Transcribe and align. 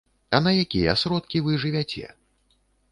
А 0.37 0.39
на 0.45 0.53
якія 0.63 0.95
сродкі 1.03 1.43
вы 1.49 1.61
жывяце? 1.67 2.07